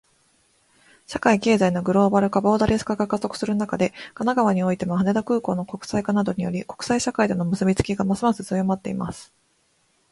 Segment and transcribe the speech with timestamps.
[1.05, 9.31] 社会・経済のグローバル化、ボーダレス化が加速する中で、神奈川においても、羽田空港の国際化などにより、国際社会との結びつきがますます強まっています。